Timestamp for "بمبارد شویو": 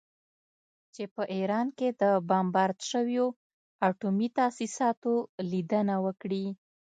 2.29-3.27